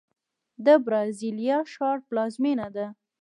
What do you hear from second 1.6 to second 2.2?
ښار